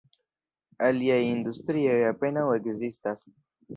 Aliaj 0.87 1.19
industrioj 1.27 1.99
apenaŭ 2.13 2.47
ekzistas. 2.59 3.23